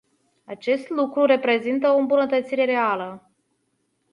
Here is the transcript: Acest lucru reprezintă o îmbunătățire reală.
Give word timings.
Acest 0.45 0.89
lucru 0.89 1.25
reprezintă 1.25 1.89
o 1.89 1.97
îmbunătățire 1.97 2.65
reală. 2.65 3.31